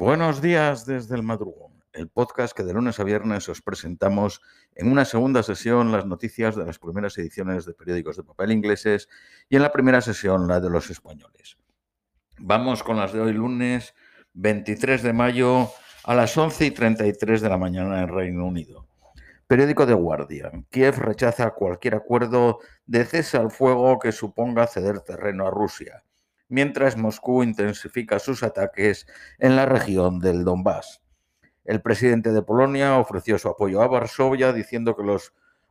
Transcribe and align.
Buenos 0.00 0.40
días 0.40 0.86
desde 0.86 1.14
el 1.14 1.22
madrugón, 1.22 1.84
el 1.92 2.08
podcast 2.08 2.56
que 2.56 2.62
de 2.62 2.72
lunes 2.72 2.98
a 2.98 3.04
viernes 3.04 3.46
os 3.50 3.60
presentamos 3.60 4.40
en 4.74 4.90
una 4.90 5.04
segunda 5.04 5.42
sesión 5.42 5.92
las 5.92 6.06
noticias 6.06 6.56
de 6.56 6.64
las 6.64 6.78
primeras 6.78 7.18
ediciones 7.18 7.66
de 7.66 7.74
periódicos 7.74 8.16
de 8.16 8.22
papel 8.22 8.52
ingleses 8.52 9.10
y 9.50 9.56
en 9.56 9.62
la 9.62 9.70
primera 9.70 10.00
sesión 10.00 10.48
la 10.48 10.58
de 10.58 10.70
los 10.70 10.88
españoles. 10.88 11.58
Vamos 12.38 12.82
con 12.82 12.96
las 12.96 13.12
de 13.12 13.20
hoy 13.20 13.34
lunes 13.34 13.94
23 14.32 15.02
de 15.02 15.12
mayo 15.12 15.68
a 16.04 16.14
las 16.14 16.34
11 16.34 16.64
y 16.64 16.70
33 16.70 17.42
de 17.42 17.48
la 17.50 17.58
mañana 17.58 18.00
en 18.00 18.08
Reino 18.08 18.46
Unido. 18.46 18.86
Periódico 19.46 19.84
de 19.84 19.92
Guardia. 19.92 20.50
Kiev 20.70 20.96
rechaza 20.96 21.50
cualquier 21.50 21.96
acuerdo 21.96 22.60
de 22.86 23.04
cese 23.04 23.36
al 23.36 23.50
fuego 23.50 23.98
que 23.98 24.12
suponga 24.12 24.66
ceder 24.66 25.00
terreno 25.00 25.46
a 25.46 25.50
Rusia 25.50 26.02
mientras 26.50 26.96
Moscú 26.96 27.42
intensifica 27.42 28.18
sus 28.18 28.42
ataques 28.42 29.06
en 29.38 29.56
la 29.56 29.64
región 29.64 30.18
del 30.18 30.44
Donbass. 30.44 31.00
El 31.64 31.80
presidente 31.80 32.32
de 32.32 32.42
Polonia 32.42 32.98
ofreció 32.98 33.38
su 33.38 33.48
apoyo 33.48 33.80
a 33.80 33.86
Varsovia 33.86 34.52
diciendo 34.52 34.94
que 34.96 35.02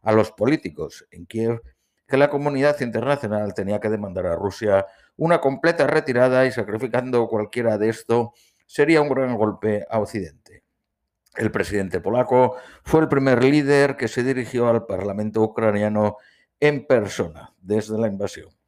a 0.02 0.12
los 0.12 0.32
políticos 0.32 1.06
en 1.12 1.26
Kiev 1.26 1.62
que 2.08 2.18
la 2.18 2.30
comunidad 2.30 2.82
internacional 2.82 3.54
tenía 3.54 3.80
que 3.80 3.90
demandar 3.90 4.26
a 4.26 4.36
Rusia 4.36 4.88
una 5.16 5.40
completa 5.40 5.86
retirada 5.86 6.46
y 6.46 6.52
sacrificando 6.52 7.28
cualquiera 7.28 7.78
de 7.78 7.90
esto 7.90 8.34
sería 8.66 9.02
un 9.02 9.10
gran 9.10 9.36
golpe 9.38 9.86
a 9.90 10.00
Occidente. 10.00 10.64
El 11.36 11.52
presidente 11.52 12.02
polaco 12.02 12.56
fue 12.84 13.02
el 13.02 13.08
primer 13.08 13.44
líder 13.44 13.96
que 13.96 14.08
se 14.08 14.24
dirigió 14.24 14.68
al 14.68 14.86
Parlamento 14.86 15.42
ucraniano 15.42 16.18
en 16.60 16.86
persona 16.88 17.54
desde 17.62 17.98
la 17.98 18.08
invasión. 18.08 18.59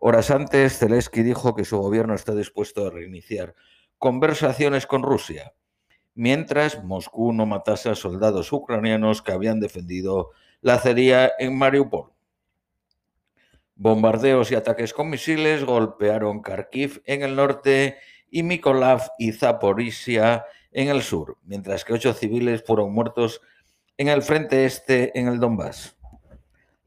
Horas 0.00 0.30
antes, 0.30 0.78
Zelensky 0.78 1.22
dijo 1.22 1.56
que 1.56 1.64
su 1.64 1.78
gobierno 1.78 2.14
está 2.14 2.32
dispuesto 2.32 2.86
a 2.86 2.90
reiniciar 2.90 3.56
conversaciones 3.98 4.86
con 4.86 5.02
Rusia, 5.02 5.54
mientras 6.14 6.84
Moscú 6.84 7.32
no 7.32 7.46
matase 7.46 7.90
a 7.90 7.96
soldados 7.96 8.52
ucranianos 8.52 9.22
que 9.22 9.32
habían 9.32 9.58
defendido 9.58 10.30
la 10.60 10.74
acería 10.74 11.32
en 11.40 11.58
Mariupol. 11.58 12.12
Bombardeos 13.74 14.52
y 14.52 14.54
ataques 14.54 14.92
con 14.92 15.10
misiles 15.10 15.64
golpearon 15.64 16.42
Kharkiv 16.42 17.02
en 17.04 17.22
el 17.22 17.34
norte 17.34 17.98
y 18.30 18.44
Mykolaiv 18.44 19.00
y 19.18 19.32
Zaporizhia 19.32 20.44
en 20.70 20.88
el 20.88 21.02
sur, 21.02 21.38
mientras 21.42 21.84
que 21.84 21.94
ocho 21.94 22.12
civiles 22.12 22.62
fueron 22.64 22.92
muertos 22.92 23.40
en 23.96 24.06
el 24.06 24.22
frente 24.22 24.64
este 24.64 25.18
en 25.18 25.26
el 25.26 25.40
Donbass. 25.40 25.97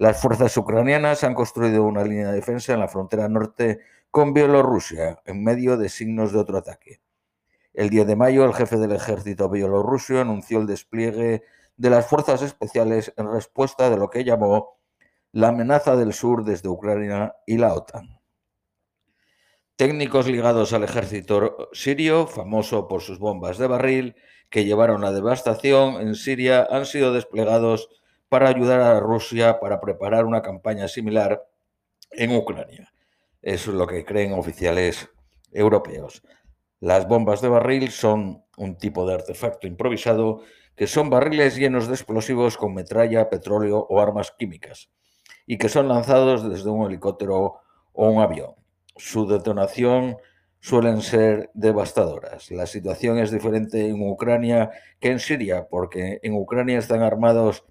Las 0.02 0.19
fuerzas 0.19 0.57
ucranianas 0.57 1.23
han 1.23 1.35
construido 1.35 1.83
una 1.83 2.03
línea 2.03 2.30
de 2.30 2.38
defensa 2.38 2.73
en 2.73 2.80
la 2.80 2.88
frontera 2.88 3.30
norte 3.30 3.81
con 4.09 4.33
Bielorrusia, 4.33 5.21
en 5.25 5.44
medio 5.44 5.77
de 5.77 5.89
signos 5.89 6.33
de 6.33 6.39
otro 6.39 6.57
ataque. 6.57 7.02
El 7.71 7.91
10 7.91 8.07
de 8.07 8.16
mayo, 8.16 8.44
el 8.44 8.55
jefe 8.55 8.77
del 8.77 8.94
ejército 8.94 9.47
bielorruso 9.47 10.19
anunció 10.19 10.57
el 10.57 10.66
despliegue 10.66 11.44
de 11.77 11.89
las 11.91 12.07
fuerzas 12.07 12.41
especiales 12.41 13.13
en 13.16 13.31
respuesta 13.31 13.91
de 13.91 13.97
lo 13.97 14.09
que 14.09 14.23
llamó 14.23 14.79
la 15.33 15.49
amenaza 15.49 15.95
del 15.95 16.13
sur 16.13 16.45
desde 16.45 16.67
Ucrania 16.67 17.35
y 17.45 17.59
la 17.59 17.75
OTAN. 17.75 18.19
Técnicos 19.75 20.25
ligados 20.25 20.73
al 20.73 20.83
ejército 20.83 21.69
sirio, 21.73 22.25
famoso 22.25 22.88
por 22.88 23.03
sus 23.03 23.19
bombas 23.19 23.59
de 23.59 23.67
barril, 23.67 24.16
que 24.49 24.66
llevaron 24.66 25.02
la 25.02 25.11
devastación 25.11 26.02
en 26.02 26.16
Siria, 26.16 26.67
han 26.72 26.88
sido 26.88 27.13
desplegados 27.13 28.00
para 28.32 28.48
ayudar 28.48 28.80
a 28.80 28.98
Rusia 29.02 29.60
para 29.60 29.82
preparar 29.82 30.24
una 30.24 30.42
campaña 30.42 30.88
similar 30.88 31.44
en 32.12 32.34
Ucrania. 32.34 32.94
Eso 33.42 33.72
es 33.72 33.78
lo 33.78 33.86
que 33.86 34.06
creen 34.06 34.32
oficiales 34.32 35.10
europeos. 35.52 36.24
Las 36.80 37.09
bombas 37.09 37.42
de 37.42 37.50
barril 37.50 37.92
son 37.92 38.46
un 38.56 38.78
tipo 38.78 39.06
de 39.06 39.16
artefacto 39.16 39.68
improvisado 39.68 40.44
que 40.78 40.88
son 40.88 41.09
barriles 41.09 41.58
llenos 41.58 41.90
de 41.90 41.96
explosivos 41.96 42.56
con 42.56 42.74
metralla, 42.74 43.30
petróleo 43.30 43.86
o 43.90 44.00
armas 44.00 44.32
químicas 44.32 44.90
y 45.46 45.58
que 45.58 45.68
son 45.68 45.90
lanzados 45.90 46.50
desde 46.50 46.70
un 46.70 46.86
helicóptero 46.86 47.59
o 47.91 48.09
un 48.09 48.22
avión. 48.22 48.56
Su 48.96 49.28
detonación 49.28 50.16
suelen 50.62 51.02
ser 51.02 51.50
devastadoras. 51.53 52.50
La 52.50 52.66
situación 52.66 53.18
es 53.18 53.30
diferente 53.30 53.90
en 53.90 54.02
Ucrania 54.09 54.72
que 55.02 55.09
en 55.09 55.20
Siria, 55.20 55.68
porque 55.70 56.22
en 56.24 56.34
Ucrania 56.36 56.80
están 56.80 57.02
armados 57.02 57.66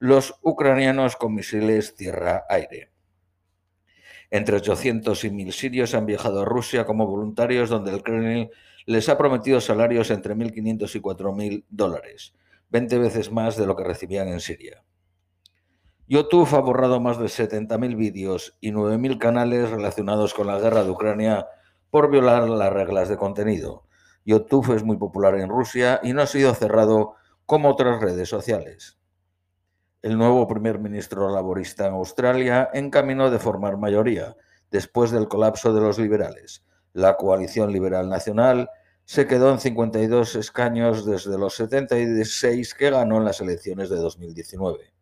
los 0.00 0.36
ucranianos 0.42 1.16
con 1.16 1.34
misiles 1.34 1.96
tierra-aire. 1.96 2.92
Entre 4.30 4.56
800 4.56 5.24
y 5.24 5.30
1.000 5.30 5.52
sirios 5.52 5.94
han 5.94 6.06
viajado 6.06 6.42
a 6.42 6.44
Rusia 6.44 6.84
como 6.84 7.06
voluntarios, 7.06 7.68
donde 7.68 7.92
el 7.92 8.04
Kremlin 8.04 8.48
les 8.86 9.08
ha 9.08 9.18
prometido 9.18 9.60
salarios 9.60 10.10
entre 10.10 10.36
1.500 10.36 10.94
y 10.94 11.00
4.000 11.00 11.64
dólares, 11.68 12.34
20 12.70 12.98
veces 12.98 13.32
más 13.32 13.56
de 13.56 13.66
lo 13.66 13.74
que 13.74 13.82
recibían 13.82 14.28
en 14.28 14.38
Siria. 14.38 14.84
YouTube 16.06 16.54
ha 16.54 16.60
borrado 16.60 17.00
más 17.00 17.18
de 17.18 17.26
70.000 17.26 17.96
vídeos 17.96 18.56
y 18.60 18.70
9.000 18.70 19.18
canales 19.18 19.70
relacionados 19.70 20.32
con 20.32 20.46
la 20.46 20.60
guerra 20.60 20.84
de 20.84 20.90
Ucrania 20.90 21.46
por 21.90 22.08
violar 22.08 22.48
las 22.48 22.72
reglas 22.72 23.08
de 23.08 23.16
contenido. 23.16 23.84
YouTube 24.24 24.76
es 24.76 24.84
muy 24.84 24.96
popular 24.96 25.34
en 25.34 25.48
Rusia 25.48 26.00
y 26.04 26.12
no 26.12 26.22
ha 26.22 26.26
sido 26.26 26.54
cerrado 26.54 27.14
como 27.46 27.70
otras 27.70 28.00
redes 28.00 28.28
sociales 28.28 28.97
el 30.02 30.16
nuevo 30.16 30.46
primer 30.46 30.78
ministro 30.78 31.28
laborista 31.30 31.86
en 31.86 31.94
Australia 31.94 32.70
encaminó 32.72 33.30
de 33.30 33.38
formar 33.38 33.76
mayoría 33.76 34.36
después 34.70 35.10
del 35.10 35.28
colapso 35.28 35.72
de 35.72 35.80
los 35.80 35.98
liberales. 35.98 36.62
La 36.92 37.16
coalición 37.16 37.72
liberal 37.72 38.08
nacional 38.08 38.70
se 39.04 39.26
quedó 39.26 39.50
en 39.50 39.58
52 39.58 40.36
escaños 40.36 41.04
desde 41.04 41.38
los 41.38 41.56
76 41.56 42.74
que 42.74 42.90
ganó 42.90 43.16
en 43.18 43.24
las 43.24 43.40
elecciones 43.40 43.88
de 43.88 43.96
2019. 43.96 44.92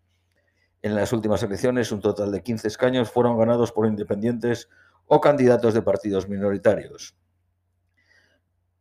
En 0.82 0.94
las 0.94 1.12
últimas 1.12 1.42
elecciones, 1.42 1.90
un 1.90 2.00
total 2.00 2.30
de 2.30 2.42
15 2.42 2.68
escaños 2.68 3.10
fueron 3.10 3.36
ganados 3.36 3.72
por 3.72 3.86
independientes 3.86 4.68
o 5.06 5.20
candidatos 5.20 5.74
de 5.74 5.82
partidos 5.82 6.28
minoritarios. 6.28 7.16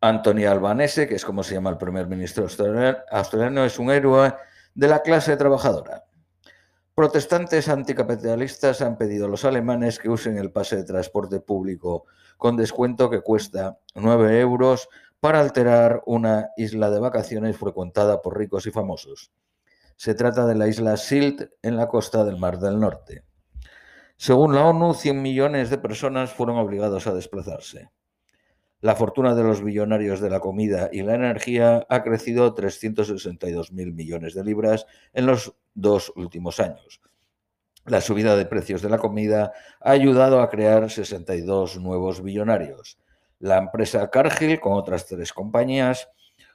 Anthony 0.02 0.46
Albanese, 0.48 1.08
que 1.08 1.16
es 1.16 1.26
como 1.26 1.42
se 1.42 1.56
llama 1.56 1.72
el 1.72 1.78
primer 1.78 2.08
ministro 2.08 2.44
australiano, 2.44 3.66
es 3.66 3.80
un 3.80 3.90
héroe 3.90 4.34
de 4.76 4.88
la 4.88 5.02
clase 5.02 5.36
trabajadora. 5.38 6.04
Protestantes 6.94 7.68
anticapitalistas 7.68 8.82
han 8.82 8.98
pedido 8.98 9.26
a 9.26 9.30
los 9.30 9.44
alemanes 9.44 10.00
que 10.00 10.10
usen 10.10 10.38
el 10.38 10.52
pase 10.52 10.76
de 10.76 10.84
transporte 10.84 11.40
público 11.40 12.06
con 12.38 12.56
descuento 12.56 13.10
que 13.10 13.22
cuesta 13.22 13.80
9 13.96 14.40
euros 14.40 14.88
para 15.20 15.40
alterar 15.40 16.04
una 16.06 16.50
isla 16.58 16.90
de 16.90 17.00
vacaciones 17.00 17.58
frecuentada 17.58 18.22
por 18.22 18.38
ricos 18.38 18.68
y 18.68 18.72
famosos. 18.72 19.32
Se 19.96 20.14
trata 20.14 20.46
de 20.46 20.56
la 20.56 20.68
isla 20.68 20.98
Silt 20.98 21.50
en 21.62 21.78
la 21.78 21.88
costa 21.88 22.26
del 22.26 22.38
Mar 22.38 22.60
del 22.60 22.80
Norte. 22.80 23.24
Según 24.18 24.56
la 24.56 24.66
ONU, 24.66 24.94
100 24.94 25.22
millones 25.22 25.70
de 25.70 25.78
personas 25.78 26.32
fueron 26.32 26.58
obligados 26.58 27.08
a 27.08 27.14
desplazarse. 27.14 27.90
La 28.86 28.96
fortuna 28.96 29.34
de 29.34 29.42
los 29.42 29.64
billonarios 29.64 30.22
de 30.22 30.30
la 30.30 30.40
comida 30.40 30.90
y 30.92 31.02
la 31.02 31.16
energía 31.16 31.88
ha 31.90 32.04
crecido 32.04 32.54
362 32.54 33.72
mil 33.72 33.94
millones 33.94 34.36
de 34.36 34.44
libras 34.44 34.86
en 35.12 35.26
los 35.26 35.56
dos 35.74 36.14
últimos 36.16 36.60
años. 36.60 37.02
La 37.86 38.00
subida 38.00 38.36
de 38.36 38.46
precios 38.46 38.84
de 38.84 38.90
la 38.92 39.00
comida 39.00 39.54
ha 39.82 39.90
ayudado 39.90 40.40
a 40.40 40.52
crear 40.52 40.92
62 40.92 41.80
nuevos 41.80 42.22
billonarios. 42.22 43.00
La 43.40 43.58
empresa 43.58 44.12
Cargill, 44.12 44.60
con 44.60 44.74
otras 44.74 45.08
tres 45.08 45.34
compañías, 45.34 46.08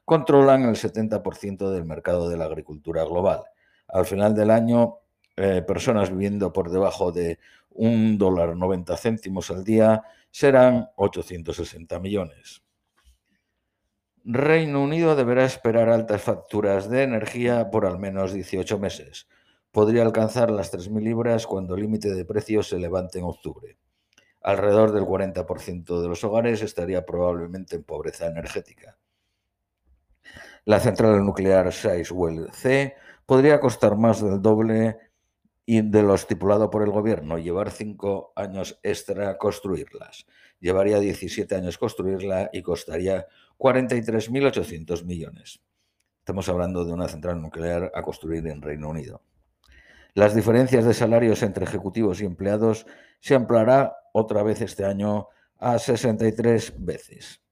controlan 0.04 0.62
el 0.62 0.76
70% 0.76 1.68
del 1.72 1.84
mercado 1.84 2.28
de 2.28 2.36
la 2.36 2.44
agricultura 2.44 3.02
global. 3.02 3.42
Al 3.88 4.06
final 4.06 4.36
del 4.36 4.52
año, 4.52 4.98
eh, 5.36 5.62
personas 5.62 6.10
viviendo 6.10 6.52
por 6.52 6.70
debajo 6.70 7.10
de 7.10 7.40
un 7.70 8.18
dólar 8.18 8.56
90 8.56 8.96
céntimos 8.96 9.50
al 9.50 9.64
día 9.64 10.02
serán 10.30 10.90
860 10.96 11.98
millones. 11.98 12.62
Reino 14.24 14.82
Unido 14.82 15.16
deberá 15.16 15.44
esperar 15.44 15.88
altas 15.88 16.22
facturas 16.22 16.90
de 16.90 17.02
energía 17.02 17.70
por 17.70 17.86
al 17.86 17.98
menos 17.98 18.32
18 18.32 18.78
meses. 18.78 19.28
Podría 19.72 20.02
alcanzar 20.02 20.50
las 20.50 20.72
3.000 20.72 21.02
libras 21.02 21.46
cuando 21.46 21.74
el 21.74 21.82
límite 21.82 22.12
de 22.12 22.24
precios 22.24 22.68
se 22.68 22.78
levante 22.78 23.18
en 23.18 23.24
octubre. 23.24 23.78
Alrededor 24.42 24.92
del 24.92 25.04
40% 25.04 26.02
de 26.02 26.08
los 26.08 26.22
hogares 26.24 26.62
estaría 26.62 27.06
probablemente 27.06 27.76
en 27.76 27.84
pobreza 27.84 28.26
energética. 28.26 28.98
La 30.64 30.80
central 30.80 31.24
nuclear 31.24 31.72
Sizewell 31.72 32.50
C 32.52 32.94
podría 33.24 33.60
costar 33.60 33.96
más 33.96 34.22
del 34.22 34.42
doble 34.42 34.98
y 35.70 35.82
de 35.82 36.02
lo 36.02 36.16
estipulado 36.16 36.68
por 36.68 36.82
el 36.82 36.90
gobierno, 36.90 37.38
llevar 37.38 37.70
cinco 37.70 38.32
años 38.34 38.80
extra 38.82 39.38
construirlas. 39.38 40.26
Llevaría 40.58 40.98
17 40.98 41.54
años 41.54 41.78
construirla 41.78 42.50
y 42.52 42.60
costaría 42.60 43.28
43.800 43.56 45.04
millones. 45.04 45.62
Estamos 46.18 46.48
hablando 46.48 46.84
de 46.84 46.92
una 46.92 47.06
central 47.06 47.40
nuclear 47.40 47.92
a 47.94 48.02
construir 48.02 48.44
en 48.48 48.62
Reino 48.62 48.88
Unido. 48.88 49.22
Las 50.14 50.34
diferencias 50.34 50.84
de 50.84 50.92
salarios 50.92 51.40
entre 51.44 51.66
ejecutivos 51.66 52.20
y 52.20 52.24
empleados 52.24 52.84
se 53.20 53.36
ampliará 53.36 53.94
otra 54.12 54.42
vez 54.42 54.62
este 54.62 54.84
año 54.84 55.28
a 55.56 55.78
63 55.78 56.84
veces. 56.84 57.42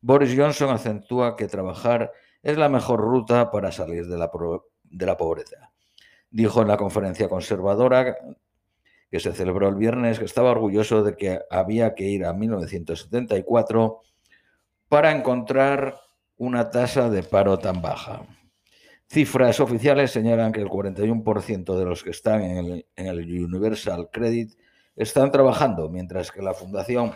Boris 0.00 0.34
Johnson 0.36 0.70
acentúa 0.70 1.36
que 1.36 1.46
trabajar 1.46 2.10
es 2.42 2.58
la 2.58 2.68
mejor 2.68 2.98
ruta 2.98 3.52
para 3.52 3.70
salir 3.70 4.08
de 4.08 4.18
la, 4.18 4.32
de 4.82 5.06
la 5.06 5.16
pobreza. 5.16 5.72
Dijo 6.32 6.62
en 6.62 6.68
la 6.68 6.76
conferencia 6.76 7.28
conservadora 7.28 8.16
que 9.12 9.20
se 9.20 9.32
celebró 9.32 9.68
el 9.68 9.74
viernes 9.74 10.18
que 10.18 10.24
estaba 10.24 10.50
orgulloso 10.50 11.04
de 11.04 11.14
que 11.14 11.38
había 11.50 11.94
que 11.94 12.04
ir 12.04 12.24
a 12.24 12.32
1974 12.32 14.00
para 14.88 15.12
encontrar 15.12 16.00
una 16.38 16.70
tasa 16.70 17.10
de 17.10 17.22
paro 17.22 17.58
tan 17.58 17.82
baja. 17.82 18.22
Cifras 19.06 19.60
oficiales 19.60 20.10
señalan 20.10 20.52
que 20.52 20.62
el 20.62 20.68
41% 20.68 21.78
de 21.78 21.84
los 21.84 22.02
que 22.02 22.10
están 22.10 22.42
en 22.42 22.84
el, 22.96 23.44
Universal 23.44 24.08
Credit 24.10 24.54
están 24.96 25.30
trabajando, 25.30 25.90
mientras 25.90 26.32
que 26.32 26.40
la 26.40 26.54
Fundación 26.54 27.12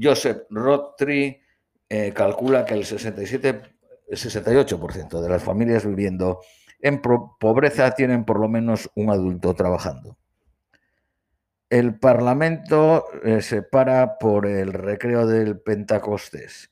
Joseph 0.00 0.44
Rothtree 0.48 1.42
eh, 1.90 2.12
calcula 2.14 2.64
que 2.64 2.72
el 2.72 2.86
67, 2.86 3.60
68% 4.08 5.20
de 5.20 5.28
las 5.28 5.42
familias 5.42 5.84
viviendo 5.84 6.40
en 6.82 7.00
pobreza 7.00 7.90
tienen 7.92 8.24
por 8.24 8.40
lo 8.40 8.48
menos 8.48 8.90
un 8.94 9.10
adulto 9.10 9.54
trabajando. 9.54 10.16
El 11.68 11.98
Parlamento 11.98 13.04
eh, 13.22 13.42
se 13.42 13.62
para 13.62 14.18
por 14.18 14.46
el 14.46 14.72
recreo 14.72 15.26
del 15.26 15.60
Pentecostés 15.60 16.70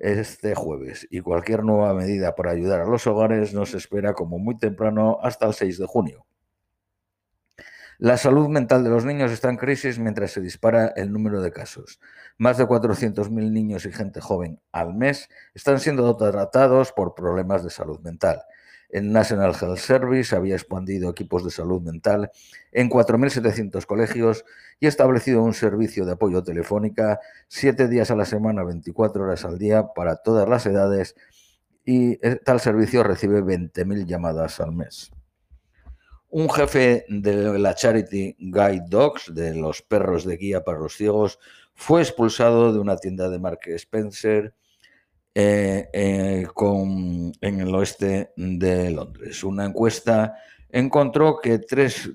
este 0.00 0.54
jueves 0.54 1.06
y 1.10 1.20
cualquier 1.20 1.62
nueva 1.62 1.94
medida 1.94 2.34
para 2.34 2.52
ayudar 2.52 2.80
a 2.80 2.86
los 2.86 3.06
hogares 3.06 3.52
nos 3.52 3.74
espera 3.74 4.14
como 4.14 4.38
muy 4.38 4.56
temprano 4.56 5.18
hasta 5.22 5.46
el 5.46 5.54
6 5.54 5.78
de 5.78 5.86
junio. 5.86 6.26
La 7.98 8.16
salud 8.16 8.48
mental 8.48 8.82
de 8.82 8.88
los 8.88 9.04
niños 9.04 9.30
está 9.30 9.50
en 9.50 9.58
crisis 9.58 9.98
mientras 9.98 10.30
se 10.30 10.40
dispara 10.40 10.86
el 10.96 11.12
número 11.12 11.42
de 11.42 11.52
casos. 11.52 12.00
Más 12.38 12.56
de 12.56 12.64
400.000 12.66 13.28
niños 13.52 13.84
y 13.84 13.92
gente 13.92 14.22
joven 14.22 14.58
al 14.72 14.94
mes 14.94 15.28
están 15.52 15.78
siendo 15.80 16.16
tratados 16.16 16.92
por 16.92 17.14
problemas 17.14 17.62
de 17.62 17.68
salud 17.68 18.00
mental. 18.00 18.42
El 18.92 19.12
National 19.12 19.54
Health 19.54 19.78
Service 19.78 20.34
había 20.34 20.54
expandido 20.54 21.10
equipos 21.10 21.44
de 21.44 21.50
salud 21.50 21.80
mental 21.80 22.30
en 22.72 22.90
4.700 22.90 23.86
colegios 23.86 24.44
y 24.80 24.86
establecido 24.86 25.42
un 25.42 25.54
servicio 25.54 26.04
de 26.04 26.12
apoyo 26.12 26.42
telefónica 26.42 27.20
siete 27.48 27.88
días 27.88 28.10
a 28.10 28.16
la 28.16 28.24
semana, 28.24 28.64
24 28.64 29.24
horas 29.24 29.44
al 29.44 29.58
día 29.58 29.88
para 29.94 30.16
todas 30.16 30.48
las 30.48 30.66
edades 30.66 31.14
y 31.84 32.18
eh, 32.26 32.38
tal 32.44 32.60
servicio 32.60 33.02
recibe 33.02 33.42
20.000 33.42 34.06
llamadas 34.06 34.60
al 34.60 34.72
mes. 34.72 35.10
Un 36.28 36.48
jefe 36.48 37.04
de 37.08 37.58
la 37.58 37.74
Charity 37.74 38.36
Guide 38.38 38.84
Dogs, 38.88 39.34
de 39.34 39.54
los 39.54 39.82
perros 39.82 40.24
de 40.24 40.36
guía 40.36 40.62
para 40.62 40.78
los 40.78 40.96
ciegos, 40.96 41.40
fue 41.74 42.02
expulsado 42.02 42.72
de 42.72 42.78
una 42.78 42.96
tienda 42.96 43.28
de 43.28 43.40
Mark 43.40 43.60
Spencer 43.66 44.54
eh, 45.34 45.88
eh, 45.92 46.46
con, 46.54 47.32
en 47.40 47.60
el 47.60 47.74
oeste 47.74 48.32
de 48.36 48.90
Londres. 48.90 49.44
Una 49.44 49.64
encuesta 49.64 50.34
encontró 50.68 51.38
que 51.38 51.58
tres 51.58 52.10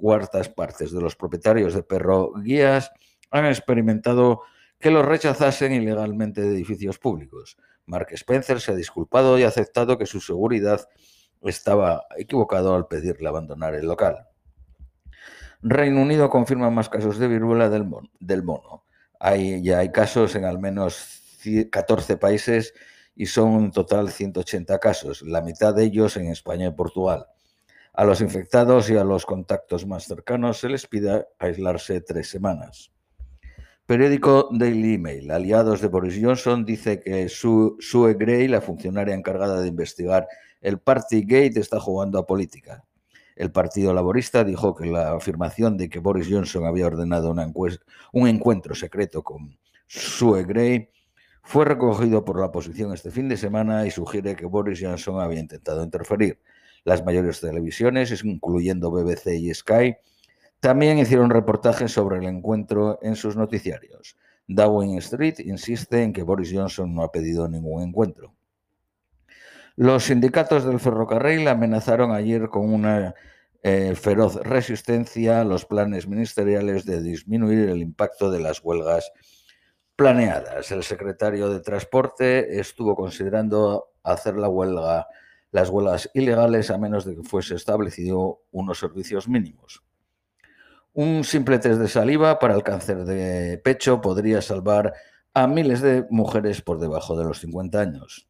cuartas 0.00 0.48
partes 0.48 0.92
de 0.92 1.00
los 1.00 1.16
propietarios 1.16 1.74
de 1.74 1.82
perro 1.82 2.32
guías 2.34 2.92
han 3.30 3.46
experimentado 3.46 4.42
que 4.78 4.90
los 4.90 5.04
rechazasen 5.04 5.72
ilegalmente 5.72 6.40
de 6.42 6.54
edificios 6.54 6.98
públicos. 6.98 7.56
Mark 7.86 8.08
Spencer 8.12 8.60
se 8.60 8.72
ha 8.72 8.76
disculpado 8.76 9.38
y 9.38 9.44
ha 9.44 9.48
aceptado 9.48 9.98
que 9.98 10.06
su 10.06 10.20
seguridad 10.20 10.88
estaba 11.42 12.06
equivocado 12.16 12.74
al 12.74 12.86
pedirle 12.86 13.28
abandonar 13.28 13.74
el 13.74 13.86
local. 13.86 14.26
Reino 15.62 16.00
Unido 16.00 16.30
confirma 16.30 16.70
más 16.70 16.88
casos 16.88 17.18
de 17.18 17.28
viruela 17.28 17.68
del, 17.70 17.84
mono. 17.84 18.84
Hay, 19.18 19.62
ya 19.62 19.78
hay 19.78 19.90
casos 19.90 20.34
en 20.36 20.44
al 20.44 20.58
menos 20.58 21.25
14 21.70 22.16
países 22.16 22.74
y 23.14 23.26
son 23.26 23.50
un 23.50 23.70
total 23.70 24.10
180 24.10 24.78
casos, 24.78 25.22
la 25.22 25.40
mitad 25.40 25.74
de 25.74 25.84
ellos 25.84 26.16
en 26.16 26.26
España 26.26 26.66
y 26.68 26.72
Portugal. 26.72 27.26
A 27.94 28.04
los 28.04 28.20
infectados 28.20 28.90
y 28.90 28.96
a 28.96 29.04
los 29.04 29.24
contactos 29.24 29.86
más 29.86 30.04
cercanos 30.04 30.58
se 30.58 30.68
les 30.68 30.86
pide 30.86 31.26
aislarse 31.38 32.02
tres 32.02 32.28
semanas. 32.28 32.92
Periódico 33.86 34.50
Daily 34.52 34.98
Mail, 34.98 35.30
aliados 35.30 35.80
de 35.80 35.88
Boris 35.88 36.18
Johnson, 36.20 36.64
dice 36.64 37.00
que 37.00 37.28
Sue 37.28 38.14
Gray, 38.14 38.48
la 38.48 38.60
funcionaria 38.60 39.14
encargada 39.14 39.60
de 39.60 39.68
investigar 39.68 40.28
el 40.60 40.78
Partygate, 40.78 41.60
está 41.60 41.80
jugando 41.80 42.18
a 42.18 42.26
política. 42.26 42.84
El 43.36 43.52
Partido 43.52 43.94
Laborista 43.94 44.44
dijo 44.44 44.74
que 44.74 44.86
la 44.86 45.12
afirmación 45.12 45.76
de 45.76 45.88
que 45.88 46.00
Boris 46.00 46.26
Johnson 46.28 46.66
había 46.66 46.86
ordenado 46.86 47.34
un 48.12 48.28
encuentro 48.28 48.74
secreto 48.74 49.22
con 49.22 49.56
Sue 49.86 50.44
Gray 50.44 50.90
fue 51.46 51.64
recogido 51.64 52.24
por 52.24 52.40
la 52.40 52.46
oposición 52.46 52.92
este 52.92 53.12
fin 53.12 53.28
de 53.28 53.36
semana 53.36 53.86
y 53.86 53.92
sugiere 53.92 54.34
que 54.34 54.46
Boris 54.46 54.80
Johnson 54.82 55.20
había 55.20 55.38
intentado 55.38 55.84
interferir. 55.84 56.40
Las 56.82 57.04
mayores 57.04 57.40
televisiones, 57.40 58.12
incluyendo 58.24 58.90
BBC 58.90 59.28
y 59.38 59.54
Sky, 59.54 59.96
también 60.58 60.98
hicieron 60.98 61.30
reportajes 61.30 61.92
sobre 61.92 62.18
el 62.18 62.24
encuentro 62.24 62.98
en 63.00 63.14
sus 63.14 63.36
noticiarios. 63.36 64.16
Downing 64.48 64.98
Street 64.98 65.38
insiste 65.38 66.02
en 66.02 66.12
que 66.12 66.24
Boris 66.24 66.50
Johnson 66.52 66.92
no 66.92 67.04
ha 67.04 67.12
pedido 67.12 67.48
ningún 67.48 67.80
encuentro. 67.80 68.34
Los 69.76 70.04
sindicatos 70.04 70.64
del 70.64 70.80
ferrocarril 70.80 71.46
amenazaron 71.46 72.10
ayer 72.10 72.48
con 72.48 72.74
una 72.74 73.14
eh, 73.62 73.94
feroz 73.94 74.34
resistencia 74.42 75.42
a 75.42 75.44
los 75.44 75.64
planes 75.64 76.08
ministeriales 76.08 76.84
de 76.84 77.00
disminuir 77.02 77.68
el 77.68 77.82
impacto 77.82 78.32
de 78.32 78.40
las 78.40 78.64
huelgas 78.64 79.12
planeadas. 79.96 80.70
El 80.70 80.82
secretario 80.82 81.48
de 81.48 81.60
Transporte 81.60 82.60
estuvo 82.60 82.94
considerando 82.94 83.92
hacer 84.02 84.36
la 84.36 84.48
huelga, 84.48 85.08
las 85.50 85.70
huelgas 85.70 86.10
ilegales 86.14 86.70
a 86.70 86.78
menos 86.78 87.04
de 87.04 87.16
que 87.16 87.22
fuese 87.22 87.54
establecido 87.54 88.42
unos 88.52 88.78
servicios 88.78 89.26
mínimos. 89.26 89.82
Un 90.92 91.24
simple 91.24 91.58
test 91.58 91.80
de 91.80 91.88
saliva 91.88 92.38
para 92.38 92.54
el 92.54 92.62
cáncer 92.62 93.04
de 93.04 93.58
pecho 93.58 94.00
podría 94.00 94.40
salvar 94.40 94.94
a 95.34 95.46
miles 95.46 95.80
de 95.80 96.06
mujeres 96.10 96.62
por 96.62 96.78
debajo 96.78 97.18
de 97.18 97.24
los 97.24 97.40
50 97.40 97.80
años. 97.80 98.28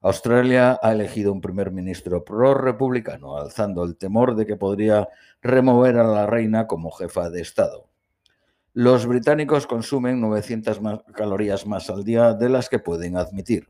Australia 0.00 0.78
ha 0.82 0.92
elegido 0.92 1.32
un 1.32 1.40
primer 1.40 1.70
ministro 1.70 2.24
pro-republicano, 2.24 3.36
alzando 3.36 3.84
el 3.84 3.96
temor 3.96 4.34
de 4.34 4.44
que 4.44 4.56
podría 4.56 5.08
remover 5.40 5.96
a 5.96 6.04
la 6.04 6.26
reina 6.26 6.66
como 6.66 6.90
jefa 6.90 7.30
de 7.30 7.40
Estado. 7.40 7.88
Los 8.76 9.06
británicos 9.06 9.68
consumen 9.68 10.20
900 10.20 10.80
calorías 11.14 11.64
más 11.64 11.90
al 11.90 12.02
día 12.02 12.34
de 12.34 12.48
las 12.48 12.68
que 12.68 12.80
pueden 12.80 13.16
admitir. 13.16 13.68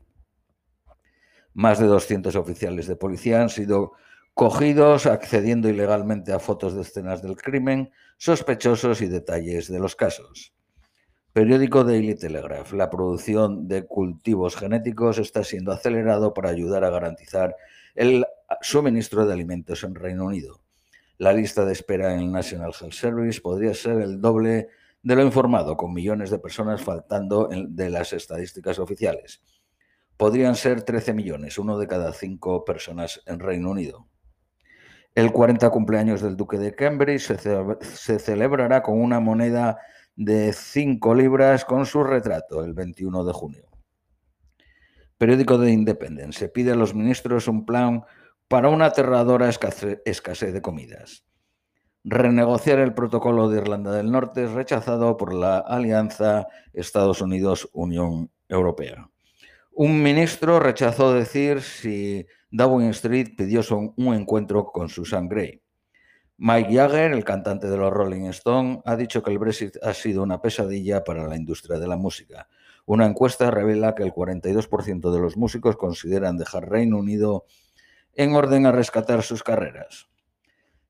Más 1.53 1.77
de 1.77 1.85
200 1.85 2.35
oficiales 2.35 2.87
de 2.87 2.95
policía 2.95 3.39
han 3.39 3.49
sido 3.49 3.91
cogidos 4.33 5.05
accediendo 5.05 5.69
ilegalmente 5.69 6.33
a 6.33 6.39
fotos 6.39 6.73
de 6.73 6.81
escenas 6.81 7.21
del 7.21 7.37
crimen, 7.37 7.91
sospechosos 8.17 8.99
y 9.01 9.05
detalles 9.05 9.71
de 9.71 9.77
los 9.77 9.95
casos. 9.95 10.55
Periódico 11.33 11.83
Daily 11.83 12.15
Telegraph. 12.15 12.73
La 12.73 12.89
producción 12.89 13.67
de 13.67 13.85
cultivos 13.85 14.55
genéticos 14.55 15.19
está 15.19 15.43
siendo 15.43 15.71
acelerado 15.71 16.33
para 16.33 16.49
ayudar 16.49 16.83
a 16.83 16.89
garantizar 16.89 17.55
el 17.93 18.25
suministro 18.61 19.27
de 19.27 19.33
alimentos 19.33 19.83
en 19.83 19.93
Reino 19.93 20.25
Unido. 20.25 20.61
La 21.19 21.31
lista 21.31 21.63
de 21.63 21.73
espera 21.73 22.11
en 22.15 22.21
el 22.21 22.31
National 22.31 22.73
Health 22.73 22.93
Service 22.93 23.39
podría 23.39 23.75
ser 23.75 24.01
el 24.01 24.19
doble 24.19 24.69
de 25.05 25.15
lo 25.15 25.21
informado, 25.21 25.77
con 25.77 25.93
millones 25.93 26.31
de 26.31 26.39
personas 26.39 26.81
faltando 26.81 27.47
de 27.51 27.89
las 27.91 28.11
estadísticas 28.11 28.79
oficiales. 28.79 29.39
Podrían 30.17 30.55
ser 30.55 30.81
13 30.81 31.13
millones, 31.13 31.59
uno 31.59 31.77
de 31.77 31.85
cada 31.87 32.11
cinco 32.11 32.65
personas 32.65 33.21
en 33.27 33.39
Reino 33.39 33.69
Unido. 33.69 34.07
El 35.13 35.31
40 35.31 35.69
cumpleaños 35.69 36.21
del 36.21 36.35
Duque 36.35 36.57
de 36.57 36.73
Cambridge 36.73 37.21
se, 37.21 38.19
celebrará 38.19 38.81
con 38.81 38.99
una 38.99 39.19
moneda 39.19 39.77
de 40.15 40.51
5 40.51 41.13
libras 41.13 41.65
con 41.65 41.85
su 41.85 42.03
retrato 42.03 42.63
el 42.63 42.73
21 42.73 43.23
de 43.25 43.33
junio. 43.33 43.69
Periódico 45.19 45.59
de 45.59 45.71
Independence. 45.71 46.39
Se 46.39 46.49
pide 46.49 46.71
a 46.71 46.75
los 46.75 46.95
ministros 46.95 47.47
un 47.47 47.63
plan 47.63 48.03
para 48.47 48.69
una 48.69 48.87
aterradora 48.87 49.49
escasez 49.49 50.53
de 50.53 50.61
comidas. 50.63 51.23
Renegociar 52.07 52.77
el 52.77 52.93
protocolo 52.93 53.49
de 53.49 53.57
Irlanda 53.57 53.91
del 53.91 54.11
Norte 54.11 54.43
es 54.43 54.51
rechazado 54.51 55.17
por 55.17 55.33
la 55.33 55.57
alianza 55.57 56.45
Estados 56.71 57.19
Unidos-Unión 57.19 58.29
Europea. 58.47 59.09
Un 59.71 60.03
ministro 60.03 60.59
rechazó 60.59 61.13
decir 61.13 61.63
si 61.63 62.27
Downing 62.51 62.91
Street 62.91 63.29
pidió 63.35 63.61
un 63.95 64.13
encuentro 64.13 64.65
con 64.65 64.87
Susan 64.87 65.27
Gray. 65.27 65.63
Mike 66.37 66.75
Jagger, 66.75 67.11
el 67.11 67.23
cantante 67.23 67.67
de 67.67 67.77
los 67.77 67.91
Rolling 67.91 68.25
Stones, 68.25 68.81
ha 68.85 68.95
dicho 68.95 69.23
que 69.23 69.31
el 69.31 69.39
Brexit 69.39 69.77
ha 69.81 69.95
sido 69.95 70.21
una 70.21 70.39
pesadilla 70.39 71.03
para 71.03 71.25
la 71.25 71.35
industria 71.35 71.79
de 71.79 71.87
la 71.87 71.97
música. 71.97 72.47
Una 72.85 73.07
encuesta 73.07 73.49
revela 73.49 73.95
que 73.95 74.03
el 74.03 74.13
42% 74.13 75.11
de 75.11 75.19
los 75.19 75.37
músicos 75.37 75.75
consideran 75.75 76.37
dejar 76.37 76.69
Reino 76.69 76.99
Unido 76.99 77.45
en 78.13 78.35
orden 78.35 78.67
a 78.67 78.71
rescatar 78.71 79.23
sus 79.23 79.41
carreras. 79.41 80.07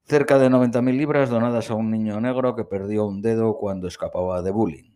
Cerca 0.07 0.37
de 0.37 0.51
90.000 0.51 0.95
libras 0.95 1.31
donadas 1.31 1.71
a 1.71 1.73
un 1.73 1.89
niño 1.89 2.21
negro 2.21 2.55
que 2.55 2.63
perdió 2.63 3.05
un 3.05 3.23
dedo 3.23 3.57
cuando 3.57 3.87
escapaba 3.87 4.43
de 4.43 4.51
bullying. 4.51 4.91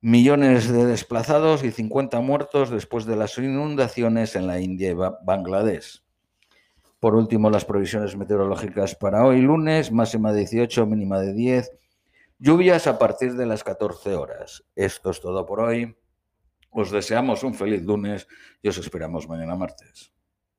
millones 0.00 0.70
de 0.70 0.84
desplazados 0.84 1.62
y 1.62 1.70
50 1.70 2.20
muertos 2.20 2.68
después 2.68 3.06
de 3.06 3.14
las 3.14 3.38
inundaciones 3.38 4.34
en 4.34 4.48
la 4.48 4.60
India 4.60 4.90
y 4.90 4.94
Bangladesh. 4.94 6.04
Por 6.98 7.14
último, 7.14 7.48
las 7.48 7.64
previsiones 7.64 8.16
meteorológicas 8.16 8.96
para 8.96 9.24
hoy 9.24 9.40
lunes, 9.40 9.92
máxima 9.92 10.32
de 10.32 10.40
18, 10.40 10.84
mínima 10.86 11.20
de 11.20 11.32
10, 11.32 11.70
lluvias 12.38 12.86
a 12.88 12.98
partir 12.98 13.34
de 13.34 13.46
las 13.46 13.62
14 13.62 14.16
horas. 14.16 14.64
Esto 14.74 15.10
es 15.10 15.20
todo 15.20 15.46
por 15.46 15.60
hoy. 15.60 15.96
Os 16.70 16.90
deseamos 16.90 17.44
un 17.44 17.54
feliz 17.54 17.82
lunes 17.82 18.26
y 18.60 18.68
os 18.68 18.78
esperamos 18.78 19.28
mañana 19.28 19.54
martes. 19.54 20.12